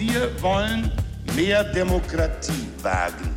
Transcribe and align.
Wir 0.00 0.30
wollen 0.40 0.90
mehr 1.36 1.62
Demokratie 1.62 2.66
wagen. 2.82 3.36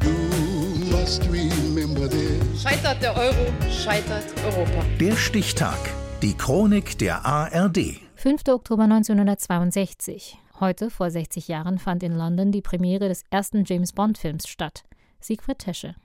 Scheitert 2.57 3.04
der 3.04 3.17
Euro, 3.17 3.51
scheitert 3.70 4.23
Europa. 4.46 4.86
Der 4.97 5.18
Stichtag. 5.18 5.78
Die 6.21 6.34
Chronik 6.38 6.97
der 6.99 7.26
ARD. 7.26 7.99
5. 8.15 8.47
Oktober 8.47 8.84
1962. 8.84 10.38
Heute, 10.62 10.89
vor 10.89 11.12
60 11.12 11.49
Jahren, 11.49 11.79
fand 11.79 12.01
in 12.01 12.15
London 12.15 12.53
die 12.53 12.62
Premiere 12.62 13.09
des 13.09 13.25
ersten 13.29 13.65
James 13.65 13.91
Bond-Films 13.91 14.47
statt. 14.47 14.85
Siegfried 15.19 15.59
Tesche. 15.59 15.95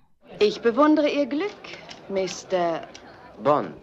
Ich 0.40 0.61
bewundere 0.61 1.09
Ihr 1.09 1.27
Glück, 1.27 1.52
Mr. 2.09 2.80
Bond. 3.45 3.77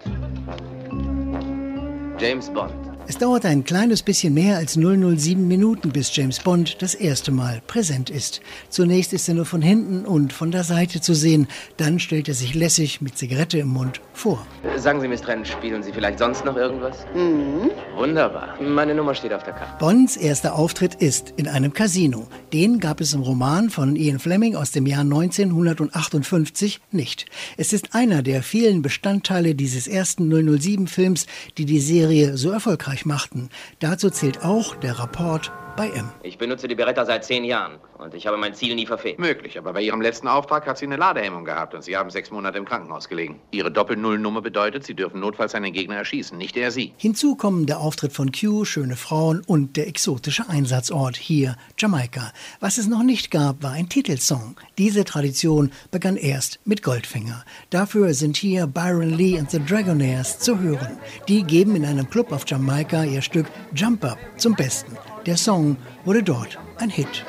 James 2.19 2.49
Bond. 2.49 2.94
Es 3.07 3.19
dauert 3.19 3.45
ein 3.45 3.63
kleines 3.63 4.01
bisschen 4.01 4.33
mehr 4.33 4.57
als 4.57 4.73
007 4.73 5.47
Minuten, 5.47 5.91
bis 5.91 6.15
James 6.15 6.39
Bond 6.39 6.81
das 6.81 6.95
erste 6.95 7.31
Mal 7.31 7.61
präsent 7.67 8.09
ist. 8.09 8.41
Zunächst 8.69 9.13
ist 9.13 9.27
er 9.27 9.35
nur 9.35 9.45
von 9.45 9.61
hinten 9.61 10.05
und 10.05 10.33
von 10.33 10.49
der 10.49 10.63
Seite 10.63 11.01
zu 11.01 11.13
sehen. 11.13 11.47
Dann 11.77 11.99
stellt 11.99 12.27
er 12.27 12.33
sich 12.33 12.55
lässig 12.55 13.01
mit 13.01 13.15
Zigarette 13.15 13.59
im 13.59 13.67
Mund 13.67 14.01
vor. 14.13 14.47
Sagen 14.77 15.01
Sie, 15.01 15.07
Miss 15.07 15.21
Trenn, 15.21 15.45
spielen 15.45 15.83
Sie 15.83 15.91
vielleicht 15.93 16.17
sonst 16.17 16.45
noch 16.45 16.57
irgendwas? 16.57 17.05
Mhm. 17.13 17.69
Wunderbar. 17.95 18.59
Meine 18.59 18.95
Nummer 18.95 19.13
steht 19.13 19.33
auf 19.33 19.43
der 19.43 19.53
Karte. 19.53 19.77
Bonds 19.77 20.17
erster 20.17 20.55
Auftritt 20.55 20.95
ist 20.95 21.31
in 21.37 21.47
einem 21.47 21.73
Casino. 21.73 22.27
Den 22.53 22.79
gab 22.79 23.01
es 23.01 23.13
im 23.13 23.21
Roman 23.21 23.69
von 23.69 23.95
Ian 23.95 24.17
Fleming 24.17 24.55
aus 24.55 24.71
dem 24.71 24.87
Jahr 24.87 25.01
1958 25.01 26.81
nicht. 26.89 27.27
Es 27.55 27.71
ist 27.71 27.93
einer 27.93 28.23
der 28.23 28.41
vielen 28.41 28.81
Bestandteile 28.81 29.53
dieses 29.53 29.87
ersten 29.87 30.33
007-Films, 30.33 31.27
die 31.59 31.65
die 31.65 31.79
Serie 31.79 32.35
so 32.35 32.51
erfolgreich 32.95 33.05
machten. 33.05 33.49
Dazu 33.79 34.09
zählt 34.09 34.43
auch 34.43 34.75
der 34.75 34.99
Rapport 34.99 35.51
bei 35.75 35.89
M. 35.89 36.09
Ich 36.23 36.37
benutze 36.37 36.67
die 36.67 36.75
Beretta 36.75 37.05
seit 37.05 37.25
zehn 37.25 37.43
Jahren 37.43 37.79
und 37.97 38.13
ich 38.13 38.27
habe 38.27 38.37
mein 38.37 38.53
Ziel 38.53 38.75
nie 38.75 38.85
verfehlt. 38.85 39.19
Möglich, 39.19 39.57
aber 39.57 39.73
bei 39.73 39.81
Ihrem 39.81 40.01
letzten 40.01 40.27
Auftrag 40.27 40.65
hat 40.67 40.77
sie 40.77 40.85
eine 40.85 40.97
Ladehemmung 40.97 41.45
gehabt 41.45 41.73
und 41.73 41.83
Sie 41.83 41.95
haben 41.95 42.09
sechs 42.09 42.31
Monate 42.31 42.57
im 42.57 42.65
Krankenhaus 42.65 43.09
gelegen. 43.09 43.39
Ihre 43.51 43.71
Doppel-Null-Nummer 43.71 44.41
bedeutet, 44.41 44.85
Sie 44.85 44.93
dürfen 44.93 45.19
notfalls 45.19 45.55
einen 45.55 45.73
Gegner 45.73 45.95
erschießen, 45.95 46.37
nicht 46.37 46.57
er 46.57 46.71
Sie. 46.71 46.93
Hinzu 46.97 47.35
kommen 47.35 47.65
der 47.65 47.79
Auftritt 47.79 48.13
von 48.13 48.31
Q, 48.31 48.65
schöne 48.65 48.95
Frauen 48.95 49.41
und 49.45 49.77
der 49.77 49.87
exotische 49.87 50.49
Einsatzort 50.49 51.17
hier, 51.17 51.55
Jamaika. 51.77 52.31
Was 52.59 52.77
es 52.77 52.87
noch 52.87 53.03
nicht 53.03 53.31
gab, 53.31 53.63
war 53.63 53.71
ein 53.71 53.89
Titelsong. 53.89 54.57
Diese 54.77 55.05
Tradition 55.05 55.71
begann 55.91 56.17
erst 56.17 56.59
mit 56.65 56.83
Goldfinger. 56.83 57.43
Dafür 57.69 58.13
sind 58.13 58.37
hier 58.37 58.67
Byron 58.67 59.11
Lee 59.11 59.39
und 59.39 59.51
The 59.51 59.63
Dragonaires 59.63 60.39
zu 60.39 60.59
hören. 60.59 60.97
Die 61.27 61.43
geben 61.43 61.75
in 61.75 61.85
einem 61.85 62.09
Club 62.09 62.31
auf 62.31 62.43
Jamaika 62.47 63.03
ihr 63.03 63.21
Stück 63.21 63.47
Jump 63.73 64.03
Up 64.03 64.17
zum 64.37 64.55
Besten. 64.55 64.97
Der 65.25 65.37
Song 65.37 65.77
wurde 66.03 66.21
dort 66.21 66.59
ein 66.77 66.89
Hit. 66.89 67.25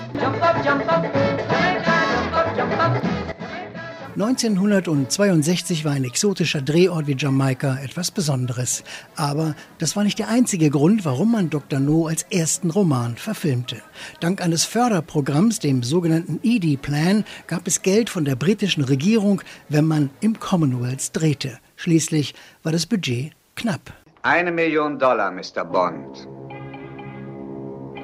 1962 4.15 5.85
war 5.85 5.93
ein 5.93 6.05
exotischer 6.05 6.61
Drehort 6.61 7.07
wie 7.07 7.17
Jamaika 7.17 7.79
etwas 7.83 8.11
Besonderes. 8.11 8.83
Aber 9.15 9.55
das 9.79 9.97
war 9.97 10.05
nicht 10.05 10.19
der 10.19 10.29
einzige 10.29 10.71
Grund, 10.71 11.05
warum 11.05 11.33
man 11.33 11.51
Dr. 11.51 11.81
No 11.81 12.07
als 12.07 12.23
ersten 12.25 12.71
Roman 12.71 13.17
verfilmte. 13.17 13.83
Dank 14.21 14.43
eines 14.43 14.65
Förderprogramms, 14.65 15.61
dem 15.61 15.83
sogenannten 15.83 16.41
ED-Plan, 16.43 17.25
gab 17.47 17.67
es 17.67 17.83
Geld 17.83 18.11
von 18.11 18.25
der 18.25 18.37
britischen 18.37 18.85
Regierung, 18.85 19.43
wenn 19.69 19.87
man 19.87 20.11
im 20.21 20.39
Commonwealth 20.39 21.11
drehte. 21.15 21.59
Schließlich 21.77 22.35
war 22.63 22.73
das 22.73 22.87
Budget 22.87 23.33
knapp. 23.55 23.93
Eine 24.23 24.51
Million 24.51 24.99
Dollar, 24.99 25.31
Mr. 25.31 25.65
Bond. 25.65 26.27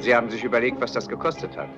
Sie 0.02 0.14
haben 0.14 0.30
sich 0.30 0.42
überlegt, 0.42 0.80
was 0.80 0.92
das 0.92 1.08
gekostet 1.08 1.56
hat. 1.56 1.68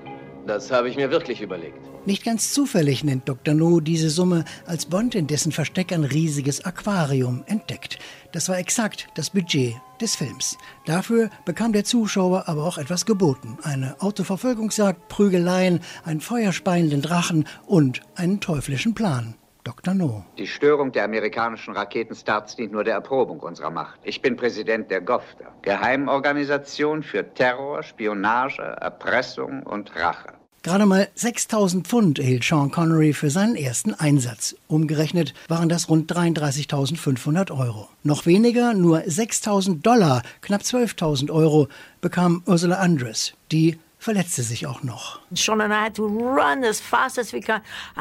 Das 0.47 0.71
habe 0.71 0.89
ich 0.89 0.97
mir 0.97 1.11
wirklich 1.11 1.41
überlegt. 1.41 1.79
Nicht 2.07 2.25
ganz 2.25 2.53
zufällig 2.53 3.03
nennt 3.05 3.29
Dr. 3.29 3.55
No 3.55 3.81
diese 3.81 4.11
Summe, 4.11 4.45
als 4.67 4.87
Bond 4.87 5.15
in 5.15 5.27
dessen 5.27 5.53
Versteck 5.53 5.93
ein 5.93 6.05
riesiges 6.05 6.65
Aquarium 6.65 7.45
entdeckt. 7.47 7.99
Das 8.33 8.49
war 8.49 8.59
exakt 8.59 9.09
das 9.15 9.31
Budget 9.31 9.77
des 10.01 10.17
Films. 10.17 10.59
Dafür 10.85 11.31
bekam 11.45 11.73
der 11.73 11.85
Zuschauer 11.85 12.47
aber 12.47 12.65
auch 12.65 12.79
etwas 12.79 13.07
geboten. 13.07 13.59
Eine 13.63 13.97
Autoverfolgungsjagd, 14.01 15.09
Prügeleien, 15.09 15.81
einen 16.05 16.21
feuerspeienden 16.21 17.01
Drachen 17.01 17.47
und 17.67 18.03
einen 18.15 18.41
teuflischen 18.41 18.95
Plan. 18.95 19.35
Dr. 19.65 19.95
No. 19.95 20.25
Die 20.37 20.47
Störung 20.47 20.93
der 20.93 21.05
amerikanischen 21.05 21.75
Raketenstarts 21.75 22.55
dient 22.57 22.73
nur 22.73 22.85
der 22.85 22.95
Erprobung 22.95 23.41
unserer 23.41 23.71
Macht. 23.71 23.99
Ich 24.05 24.21
bin 24.21 24.37
Präsident 24.37 24.91
der 24.91 25.01
GOFTA, 25.01 25.47
Geheimorganisation 25.63 27.03
für 27.03 27.33
Terror, 27.33 27.83
Spionage, 27.83 28.63
Erpressung 28.63 29.63
und 29.63 29.97
Rache. 29.97 30.35
Gerade 30.63 30.87
mal 30.87 31.09
6000 31.15 31.87
Pfund 31.87 32.19
erhielt 32.19 32.45
Sean 32.45 32.71
Connery 32.71 33.13
für 33.13 33.29
seinen 33.29 33.55
ersten 33.55 33.93
Einsatz. 33.93 34.57
Umgerechnet 34.67 35.35
waren 35.49 35.69
das 35.69 35.91
rund 35.91 36.11
33.500 36.11 37.51
Euro. 37.51 37.89
Noch 38.03 38.25
weniger, 38.25 38.73
nur 38.73 39.03
6000 39.05 39.85
Dollar, 39.85 40.23
knapp 40.41 40.63
12.000 40.63 41.31
Euro, 41.31 41.69
bekam 42.01 42.43
Ursula 42.47 42.77
Andress, 42.77 43.35
die 43.53 43.79
verletzte 44.05 44.43
sich 44.43 44.67
auch 44.67 44.83
noch. 44.83 45.21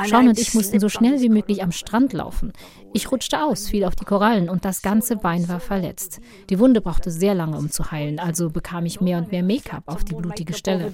Sean 0.06 0.28
und 0.28 0.38
ich 0.38 0.54
mussten 0.54 0.82
so 0.82 0.90
schnell 0.90 1.22
wie 1.22 1.30
möglich 1.30 1.64
am 1.64 1.72
Strand 1.72 2.12
laufen. 2.12 2.52
Ich 2.94 3.10
rutschte 3.10 3.42
aus, 3.42 3.70
fiel 3.70 3.86
auf 3.86 3.96
die 3.96 4.04
Korallen 4.04 4.50
und 4.50 4.66
das 4.66 4.82
ganze 4.82 5.16
Bein 5.16 5.48
war 5.48 5.62
verletzt. 5.62 6.20
Die 6.50 6.60
Wunde 6.60 6.82
brauchte 6.82 7.10
sehr 7.10 7.34
lange, 7.34 7.58
um 7.58 7.72
zu 7.72 7.90
heilen, 7.90 8.20
also 8.20 8.50
bekam 8.50 8.86
ich 8.86 9.00
mehr 9.00 9.18
und 9.18 9.32
mehr 9.32 9.44
Make-up 9.44 9.84
auf 9.86 10.04
die 10.04 10.14
blutige 10.14 10.54
Stelle. 10.54 10.92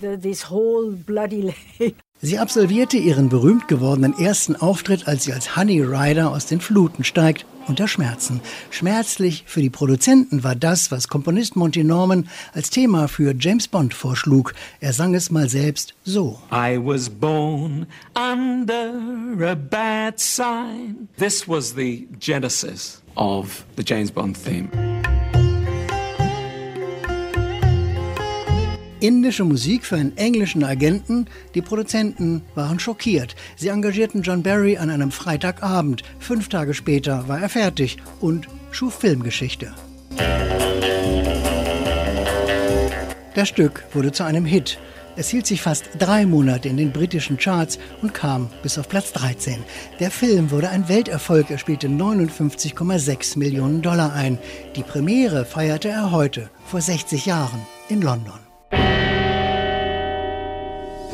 Sie 2.21 2.37
absolvierte 2.37 2.97
ihren 2.97 3.29
berühmt 3.29 3.69
gewordenen 3.69 4.17
ersten 4.19 4.57
Auftritt, 4.57 5.07
als 5.07 5.23
sie 5.23 5.31
als 5.31 5.55
Honey 5.55 5.81
Rider 5.81 6.31
aus 6.31 6.47
den 6.47 6.59
Fluten 6.59 7.05
steigt, 7.05 7.45
unter 7.65 7.87
Schmerzen. 7.87 8.41
Schmerzlich 8.71 9.45
für 9.47 9.61
die 9.61 9.69
Produzenten 9.69 10.43
war 10.43 10.55
das, 10.55 10.91
was 10.91 11.07
Komponist 11.07 11.55
Monty 11.55 11.85
Norman 11.85 12.27
als 12.53 12.71
Thema 12.71 13.07
für 13.07 13.33
James 13.39 13.69
Bond 13.69 13.93
vorschlug. 13.93 14.53
Er 14.81 14.91
sang 14.91 15.15
es 15.15 15.31
mal 15.31 15.47
selbst 15.47 15.93
so. 16.03 16.37
I 16.51 16.77
was 16.77 17.09
born 17.09 17.87
under 18.15 19.51
a 19.51 19.55
bad 19.55 20.19
sign. 20.19 21.07
This 21.17 21.47
was 21.47 21.73
the 21.73 22.05
genesis 22.19 23.01
of 23.15 23.63
the 23.77 23.83
James 23.85 24.11
Bond 24.11 24.35
theme. 24.43 24.88
Indische 29.01 29.45
Musik 29.45 29.85
für 29.85 29.95
einen 29.95 30.17
englischen 30.17 30.63
Agenten. 30.63 31.27
Die 31.55 31.61
Produzenten 31.61 32.41
waren 32.53 32.79
schockiert. 32.79 33.35
Sie 33.55 33.69
engagierten 33.69 34.23
John 34.23 34.43
Barry 34.43 34.77
an 34.77 34.89
einem 34.89 35.11
Freitagabend. 35.11 36.03
Fünf 36.19 36.49
Tage 36.49 36.73
später 36.73 37.27
war 37.29 37.39
er 37.39 37.47
fertig 37.47 37.97
und 38.19 38.47
schuf 38.71 38.95
Filmgeschichte. 38.95 39.73
Das 43.35 43.47
Stück 43.47 43.85
wurde 43.93 44.11
zu 44.11 44.25
einem 44.25 44.43
Hit. 44.43 44.79
Es 45.15 45.29
hielt 45.29 45.47
sich 45.47 45.61
fast 45.61 45.85
drei 45.97 46.25
Monate 46.25 46.67
in 46.67 46.75
den 46.75 46.91
britischen 46.91 47.37
Charts 47.37 47.79
und 48.01 48.13
kam 48.13 48.49
bis 48.63 48.77
auf 48.77 48.89
Platz 48.89 49.13
13. 49.13 49.63
Der 50.01 50.11
Film 50.11 50.51
wurde 50.51 50.69
ein 50.69 50.89
Welterfolg. 50.89 51.49
Er 51.51 51.57
spielte 51.57 51.87
59,6 51.87 53.39
Millionen 53.39 53.81
Dollar 53.81 54.13
ein. 54.13 54.37
Die 54.75 54.83
Premiere 54.83 55.45
feierte 55.45 55.87
er 55.87 56.11
heute, 56.11 56.49
vor 56.65 56.81
60 56.81 57.25
Jahren, 57.25 57.61
in 57.87 58.01
London. 58.01 58.48